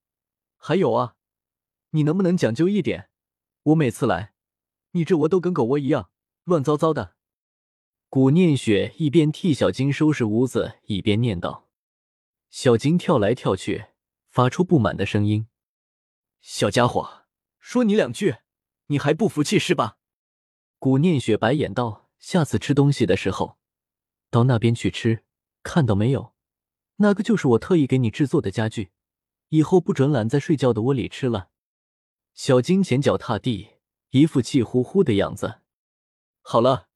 [0.58, 1.16] 还有啊，
[1.92, 3.10] 你能不能讲究一点？
[3.64, 4.34] 我每次来，
[4.92, 6.10] 你这窝都跟狗窝一样，
[6.44, 7.16] 乱糟糟的。
[8.10, 11.70] 古念雪一边替小金收拾屋子，一边念道。
[12.50, 13.86] 小金跳来跳去。
[14.32, 15.50] 发出不满的声音
[16.40, 17.26] ：“小家伙，
[17.60, 18.38] 说你两句，
[18.91, 19.97] 你还不服气是吧？”
[20.77, 23.58] 古念雪白眼道：“下次吃东西的时候，
[24.30, 25.23] 到那边去吃，
[25.63, 26.34] 看到没有？
[26.97, 28.91] 那个就是我特意给你制作的家具，
[29.49, 31.49] 以后不准懒在睡觉的窝里吃了。”
[32.36, 33.69] 小金前脚踏地，
[34.10, 35.62] 一副气呼呼的样子。
[36.41, 36.89] 好了，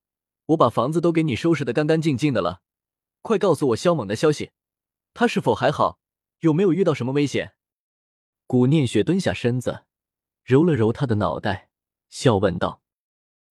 [0.48, 2.62] 我把房子都给你收拾的干干净净的了，
[3.22, 4.52] 快告诉我肖猛的消息，
[5.14, 6.00] 他是否还好？
[6.40, 7.54] 有没有遇到什么危险？
[8.48, 9.86] 古念雪蹲下身子，
[10.44, 11.65] 揉了揉他的脑袋，
[12.18, 12.82] 笑问道：“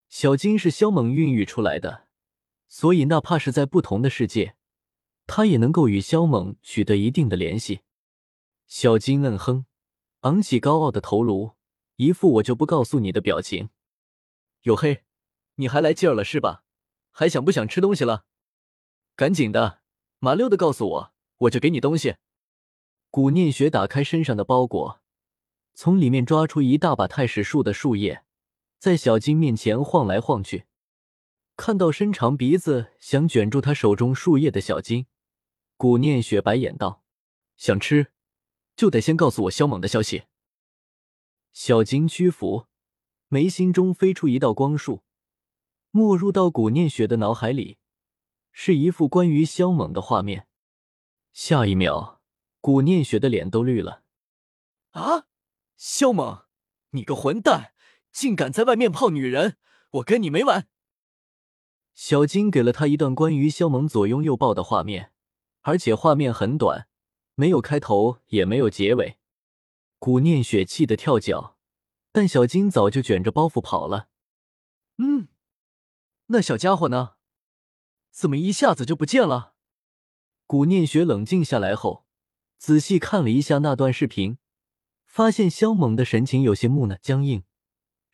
[0.09, 2.09] 小金是萧猛孕育出来的，
[2.67, 4.57] 所以哪怕是在不同的世界，
[5.27, 7.83] 他也能够与萧猛取得一定的联系。”
[8.67, 9.67] 小金嗯哼，
[10.21, 11.57] 昂起高傲的头颅，
[11.97, 13.69] 一副我就不告诉你的表情。
[14.63, 15.05] 黝黑，
[15.57, 16.65] 你还来劲儿了是吧？
[17.11, 18.25] 还想不想吃东西了？
[19.15, 19.83] 赶紧的，
[20.21, 22.17] 麻溜的告诉我，我就给你东西。
[23.11, 25.03] 古念雪打开身上的包裹，
[25.75, 28.25] 从里面抓出一大把太史树的树叶，
[28.85, 30.67] 在小金面前晃来晃去。
[31.57, 35.07] 看到伸长鼻子想卷住他手中树叶的小金，
[35.79, 37.03] 古念雪白眼道
[37.57, 38.13] ：“想吃，
[38.77, 40.25] 就得先告诉我萧猛的消息。”
[41.55, 42.67] 小金屈服，
[43.29, 45.03] 眉心中飞出一道光束，
[45.91, 47.79] 没入到古念雪的脑海里，
[48.53, 50.47] 是一幅关于萧猛的画面。
[51.33, 52.21] 下一秒。
[52.61, 54.03] 古念雪的脸都绿了。
[54.91, 55.27] 啊，
[55.79, 56.45] 萧猛，
[56.91, 57.74] 你个混蛋，
[58.15, 59.57] 竟敢在外面泡女人，
[59.91, 60.69] 我跟你没完！
[61.95, 65.13] 小金给了他一段关于肖猛左拥右抱的画面，
[65.63, 66.87] 而且画面很短，
[67.35, 69.19] 没有开头，也没有结尾。
[69.99, 71.57] 古念雪气得跳脚，
[72.13, 74.09] 但小金早就卷着包袱跑了。
[74.99, 75.27] 嗯，
[76.27, 77.15] 那小家伙呢？
[78.13, 79.55] 怎么一下子就不见了？
[80.47, 82.07] 古念雪冷静下来后，
[82.59, 84.39] 仔细看了一下那段视频，
[85.05, 87.43] 发现肖猛的神情有些木讷、僵硬，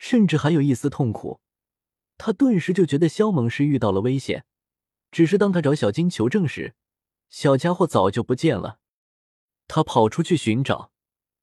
[0.01, 1.41] 甚至还有一丝痛苦。
[2.17, 4.45] 他顿时就觉得萧猛是遇到了危险。
[5.11, 6.73] 只是当他找小金求证时，
[7.29, 8.79] 小家伙早就不见了。
[9.67, 10.91] 他跑出去寻找，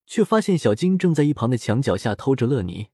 [0.07, 2.89] 却发现小金正在一旁的墙角下偷着乐泥。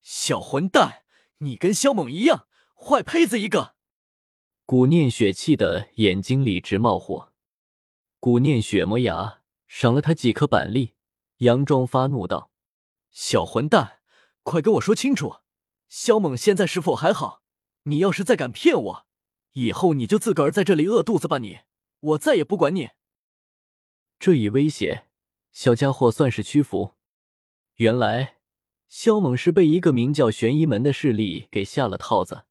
[0.00, 1.02] 小混蛋，
[1.38, 3.74] 你跟萧猛一样，坏胚子一个！
[4.64, 7.32] 古念雪气得眼睛里直冒火。
[8.20, 10.94] 古念雪磨牙，赏了他几颗板栗，
[11.38, 12.52] 佯装发怒道
[13.10, 13.97] ：“小混蛋，
[14.48, 15.40] 快跟我说清楚，
[15.90, 17.42] 萧猛现在是否还好？
[17.82, 19.06] 你要是再敢骗我，
[19.52, 21.36] 以后你就自个儿在这里饿肚子吧！
[21.36, 21.58] 你，
[22.00, 22.88] 我再也不管你。”
[24.18, 25.04] 这一威胁，
[25.52, 26.94] 小家伙算是屈服。
[27.74, 28.38] 原来，
[28.88, 32.46] 萧猛是被一个名叫玄一门的势力给下了套子。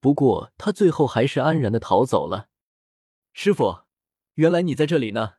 [0.00, 2.50] 不过他最后还是安然的逃走了。
[3.32, 3.84] 师傅，
[4.34, 5.36] 原来你在这里呢！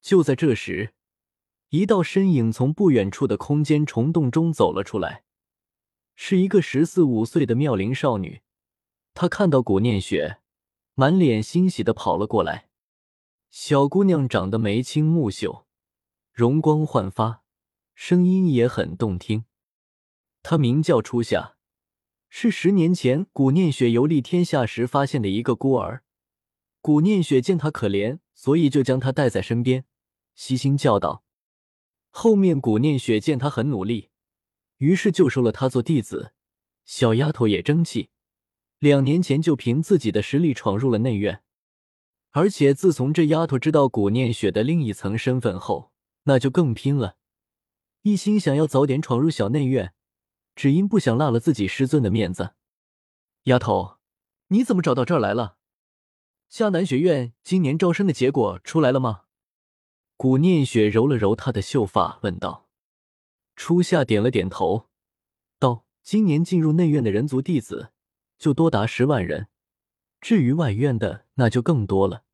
[0.00, 0.94] 就在这时，
[1.70, 5.24] 一道身影从不远处的空间虫洞中走了出来，
[6.14, 8.42] 是一个十四五岁的妙龄少女。
[9.14, 10.38] 她看到古念雪，
[10.94, 12.68] 满脸欣喜的跑了过来。
[13.50, 15.66] 小姑娘长得眉清目秀，
[16.32, 17.42] 容光焕发，
[17.94, 19.44] 声音也很动听。
[20.42, 21.54] 她名叫初夏。
[22.28, 26.02] 是十年前古念雪游历天下时发现的一个孤儿，
[26.80, 29.84] 古念雪见他可怜，所以就将他带在身边，
[30.34, 31.24] 悉心教导。
[32.18, 34.08] 后面古念雪见他很努力，
[34.78, 36.32] 于是就收了他做弟子。
[36.86, 38.08] 小丫头也争气，
[38.78, 41.42] 两年前就凭自己的实力闯入了内院，
[42.30, 47.16] 而且自从这丫头知道古念雪的另一层身份后，那就更拼了，
[48.00, 49.92] 一心想要早点闯入小内院。
[50.54, 52.54] 只因不想落了自己师尊的面子，
[53.42, 53.98] 丫头，
[54.48, 55.58] 你怎么找到这儿来了？
[56.50, 59.24] 迦南学院今年招生的结果出来了吗？
[60.16, 62.68] 古念雪揉了揉她的秀发，问道。
[63.54, 64.88] 初夏点了点头，
[65.58, 67.92] 道：“今年进入内院的人族弟子
[68.38, 69.48] 就多达十万人，
[70.20, 72.24] 至于外院的，那就更多了。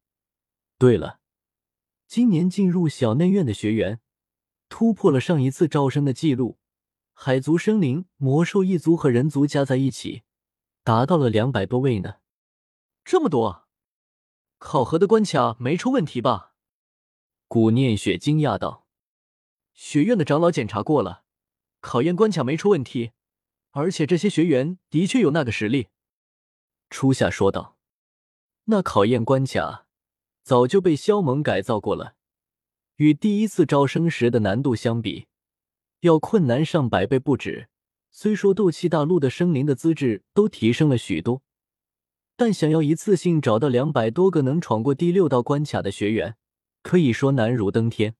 [0.78, 1.18] 对了，
[2.06, 4.00] 今年进入小内院的学员
[4.68, 6.58] 突破了上一次招生的记录。”
[7.14, 10.22] 海族、生灵、魔兽一族和人族加在一起，
[10.82, 12.16] 达到了两百多位呢。
[13.04, 13.68] 这么多，
[14.58, 16.51] 考核的关卡没出问题吧？
[17.52, 18.86] 古念雪惊讶道
[19.76, 21.24] ：“学院的长老检查过了，
[21.82, 23.10] 考验关卡没出问题，
[23.72, 25.88] 而且这些学员的确有那个实力。”
[26.88, 27.76] 初夏说道
[28.72, 29.84] ：“那考验关卡
[30.42, 32.14] 早就被萧猛改造过了，
[32.96, 35.26] 与第一次招生时的难度相比。”
[36.00, 37.68] 要困难上百倍不止。
[38.10, 41.42] 虽说斗气大陆的生灵的资质都提升了许多，
[42.34, 46.38] 但想要一次性找到两百多个能闯过第六道关卡的学员，
[46.82, 48.16] 可以说难如登天。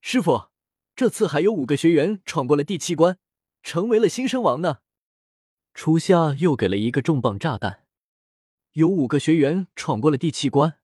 [0.00, 0.48] 师傅，
[0.94, 3.18] 这次还有五个学员闯过了第七关，
[3.62, 4.78] 成为了新生王呢。
[5.74, 7.86] 初夏又给了一个重磅炸弹：
[8.72, 10.78] 有五个学员闯过了第七关。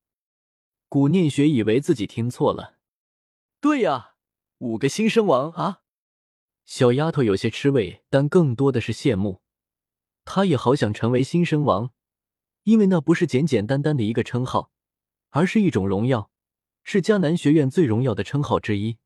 [0.88, 2.78] 古念雪以为自己听错了。
[3.60, 4.14] 对呀，
[4.58, 5.82] 五个新生王啊！
[6.64, 9.40] 小丫头有些吃味，但更多的是羡慕。
[10.24, 11.92] 她也好想成为新生王，
[12.62, 14.70] 因为那不是简简单单的一个称号，
[15.30, 16.30] 而是一种荣耀，
[16.88, 18.98] 是迦南学院最荣耀的称号之一。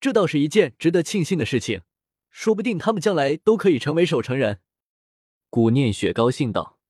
[0.00, 1.82] 这倒是一件值得庆幸的事情，
[2.28, 4.58] 说不定他们将来都可以成为守城人。
[5.48, 6.80] 古念雪高兴道。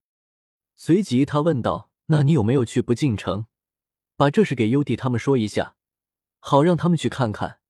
[0.76, 3.44] 随即他问道：“那你有没有去不进城，
[4.16, 5.76] 把这事给优弟他们说一下，
[6.38, 7.60] 好让他们去看看？”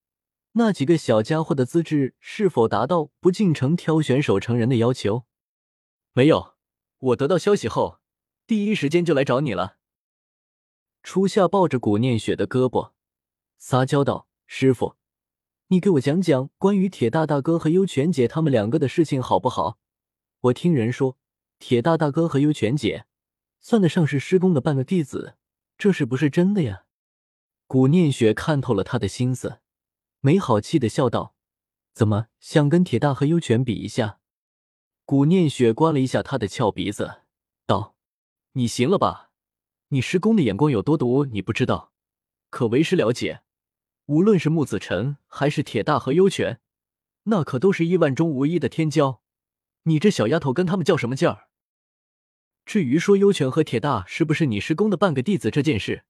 [0.54, 5.24] 那几个小家伙的资质是否达到不进城挑选守城人的要求？
[6.12, 6.54] 没有，
[6.98, 7.98] 我得到消息后，
[8.46, 9.77] 第一时间就来找你了。
[11.02, 12.92] 初夏抱着古念雪的胳膊，
[13.56, 14.96] 撒娇道：“师傅，
[15.68, 19.78] 你给我讲讲关于铁大大哥和幽泉姐他们两个的事情好不好？
[20.40, 21.16] 我听人说，
[21.58, 23.06] 铁大大哥和幽泉姐
[23.60, 25.36] 算得上是师公的半个弟子，
[25.76, 26.84] 这是不是真的呀？”
[27.66, 29.60] 古念雪看透了他的心思。
[30.20, 31.34] 没好气的笑道
[31.94, 34.18] ：“怎么想跟铁大和幽泉比一下？”
[35.06, 37.22] 古念雪刮了一下他的翘鼻子，
[37.66, 37.94] 道
[38.52, 39.27] ：“你行了吧？
[39.88, 41.92] 你师公的眼光有多毒，你不知道，
[42.50, 43.40] 可为师了解。
[44.06, 46.60] 无论是木子辰还是铁大和幽泉，
[47.24, 49.20] 那可都是亿万中无一的天骄。
[49.84, 51.48] 你这小丫头跟他们较什么劲儿？
[52.66, 56.04] 至于说幽泉和铁大是不是你师公的半个弟子这件事，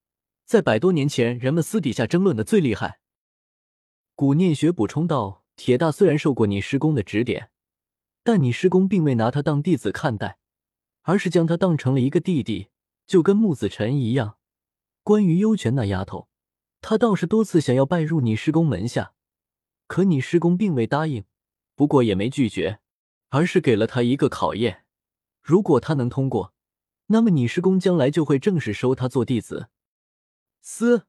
[0.44, 2.98] 在百多年前，人们私底下争论的最厉害。
[4.16, 7.50] 古念雪补充道：“铁大虽然受过你师公的指点，
[8.24, 10.38] 但你师公并未拿他当弟子看待，
[11.02, 12.70] 而是将他当成了一个弟弟，
[13.08, 14.36] 就跟木子辰一样。
[15.02, 16.28] 关于幽泉那丫头，
[16.82, 19.14] 他倒是多次想要拜入你师公门下，
[19.86, 21.24] 可你师公并未答应，
[21.74, 22.80] 不过也没拒绝，
[23.30, 24.84] 而是给了他一个考验。
[25.40, 26.52] 如果他能通过，
[27.06, 29.70] 那么你师公将来就会正式收他做弟子。”
[30.60, 31.06] 嘶！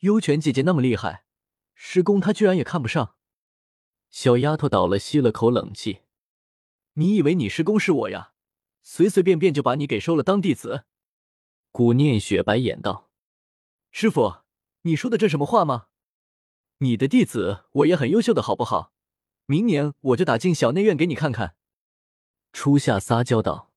[0.00, 1.24] 幽泉姐姐那么厉害，
[1.72, 3.14] 师公他居然也看不上。
[4.10, 6.00] 小丫头倒了，吸了口冷气。
[6.94, 8.32] 你以为你师公是我呀？
[8.82, 10.84] 随随便便就把你给收了当弟子？
[11.76, 13.10] 古念雪白眼道
[13.92, 14.36] ：“师傅，
[14.80, 15.88] 你说的这什么话吗？
[16.78, 18.94] 你的弟子我也很优秀的，好不好？
[19.44, 21.54] 明年我就打进小内院给你看看。”
[22.54, 23.70] 初夏撒娇道：“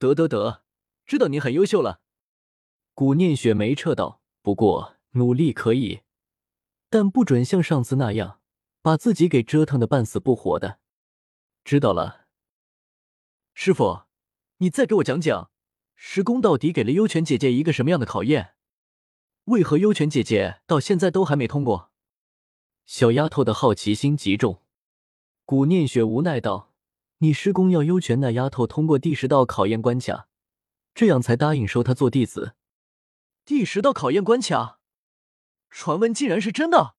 [0.00, 0.64] 得得得，
[1.06, 2.00] 知道你很优秀了。”
[2.92, 6.00] 古念雪没撤道：“不过努力可以，
[6.90, 8.40] 但不准像上次那样
[8.82, 10.80] 把自己给折腾的半死不活的。”
[11.62, 12.26] 知道了，
[13.54, 14.06] 师傅，
[14.56, 15.51] 你再给我讲讲，
[15.94, 18.54] 师公到底给了幽泉姐姐一个什么样的考验？
[19.44, 21.90] 为何幽泉姐姐到现在都还没通过？
[22.84, 24.62] 小丫头的好奇心极重。
[25.44, 26.72] 古念雪无奈道
[27.18, 30.28] ：“你师公要幽泉那丫头通过第十道考验关卡，
[30.94, 32.54] 这样才答应收她做弟子。”
[33.44, 34.78] 第十道考验关卡，
[35.70, 36.94] 传闻竟然是真的！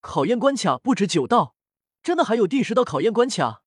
[0.00, 1.56] 考验关卡不止九道，
[2.02, 3.62] 真的还有第十道考验关卡！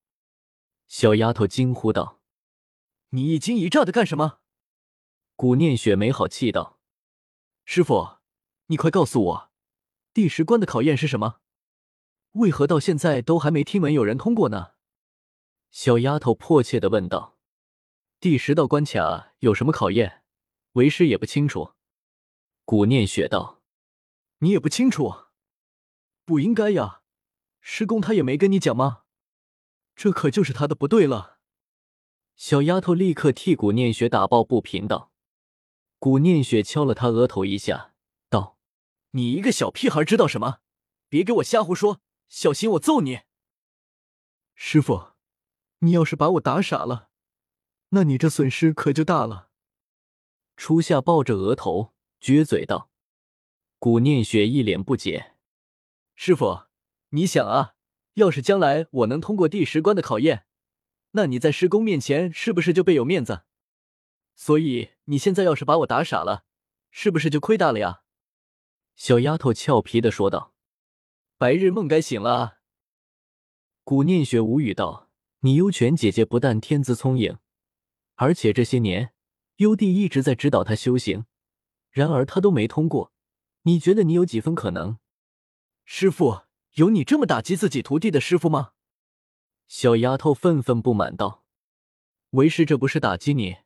[0.88, 2.22] 小丫头惊呼道
[3.12, 4.40] ：“你一惊一乍的干什么？”
[5.36, 6.80] 古念雪没好气道
[7.66, 8.20] ：“师傅，
[8.68, 9.52] 你快告诉我，
[10.14, 11.40] 第十关的考验是什么？
[12.34, 14.74] 为何到现在都还没听闻有人通过呢？”
[15.72, 17.38] 小丫头迫切的问道
[18.22, 20.24] ：“第十道关卡有什么考验？
[20.74, 21.74] 为师也不清楚。”
[22.64, 23.62] 古念雪道
[24.40, 25.14] ：“你也不清楚，
[26.24, 27.02] 不应该呀，
[27.60, 29.04] 师公他也没跟你讲吗？
[29.96, 31.40] 这可就是他的不对了。”
[32.38, 35.12] 小丫头立刻替古念雪打抱不平道
[36.04, 37.94] ：“古念雪敲了他额头一下，
[38.28, 38.58] 道
[39.12, 40.58] ：‘你一个小屁孩知道什么？
[41.08, 43.22] 别给我瞎胡说，小心我揍你！’
[44.54, 45.14] 师傅，
[45.80, 47.08] 你要是把我打傻了，
[47.92, 49.48] 那你这损失可就大了。”
[50.58, 51.94] 初夏抱着额头。
[52.20, 52.90] 撅嘴道
[53.80, 55.36] ：“古念雪一脸不解，
[56.16, 56.64] 师傅，
[57.12, 57.76] 你想啊，
[58.16, 60.46] 要是将来我能通过第十关的考验，
[61.12, 63.44] 那你在师公面前是不是就倍有面子？
[64.36, 66.46] 所以你现在要是把我打傻了，
[66.92, 68.04] 是不是就亏大了呀？”
[68.96, 70.54] 小丫头俏皮的说道
[71.38, 72.54] ：“白日梦该醒了啊！”
[73.84, 75.10] 古念雪无语道
[75.42, 77.38] ：“你幽泉姐姐不但天资聪颖，
[78.16, 79.14] 而且这些年
[79.58, 81.26] 幽帝一直在指导她修行。”
[81.92, 83.12] 然而她都没通过，
[83.64, 84.98] 你觉得你有几分可能？
[85.86, 88.72] 师傅，有你这么打击自己徒弟的师傅吗？
[89.68, 91.44] 小丫头愤愤不满道
[92.32, 93.58] ：“为师这不是打击你，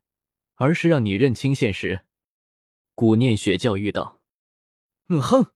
[0.58, 2.02] 而是让你认清现实。”
[2.94, 4.20] 古念雪教育道
[5.10, 5.54] ：“嗯哼。”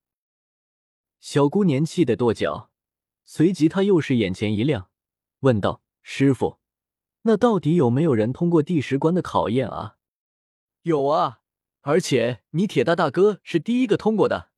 [1.19, 2.71] 小姑娘气得跺脚，
[3.25, 4.89] 随即她又是眼前一亮，
[5.41, 6.59] 问道：“师傅，
[7.23, 9.97] 那到底有没有人通过第十关的考验啊
[10.83, 11.39] ？”“有啊。”
[11.83, 14.51] 而且你铁大大哥是第一个通过的，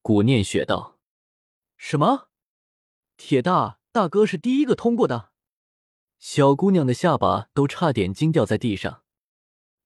[0.00, 0.98] 古念雪道
[1.76, 2.30] ：“什么？
[3.18, 5.32] 铁大大哥是第一个通过的？”
[6.18, 9.02] 小姑娘的下巴都差点惊掉在地上。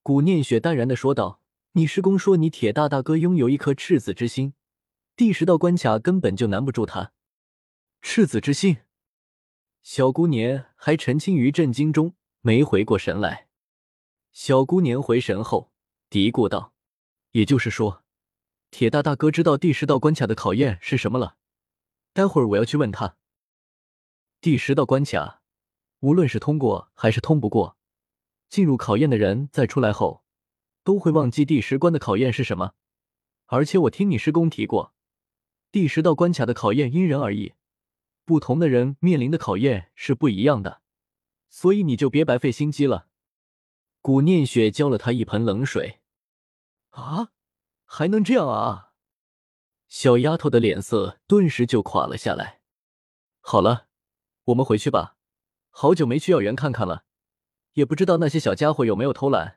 [0.05, 1.40] 古念雪淡然的说道
[1.72, 4.52] ：“你师公说你铁大大哥拥有一颗赤子之心，
[5.16, 7.12] 第十道关卡根本就难不住他。”
[8.02, 8.82] 赤子之心，
[9.82, 13.48] 小姑娘还沉浸于震惊中，没回过神来。
[14.30, 15.72] 小姑娘回神后。
[16.11, 16.74] 嘀咕道
[17.32, 18.05] ：“也就是说，
[18.70, 21.38] 铁大大哥知道第十道关卡的考验是什么了。
[22.12, 23.16] 待会儿我要去问他。
[24.42, 25.40] 第十道关卡，
[26.00, 27.78] 无论是通过还是通不过，
[28.55, 30.22] 进入考验的人在出来后，
[30.84, 32.74] 都会忘记第十关的考验是什么。
[33.46, 34.94] 而且我听你师公提过，
[35.72, 37.55] 第十道关卡的考验因人而异，
[38.24, 40.82] 不同的人面临的考验是不一样的，
[41.48, 43.09] 所以你就别白费心机了。”
[44.00, 45.98] 古念雪浇了他一盆冷水。
[46.90, 47.30] 啊，
[47.84, 48.92] 还能这样啊！
[49.88, 52.61] 小丫头的脸色顿时就垮了下来。
[53.40, 53.88] 好了，
[54.44, 55.16] 我们回去吧。
[55.70, 57.05] 好久没去药园看看了，
[57.75, 59.57] 也不知道那些小家伙有没有偷懒。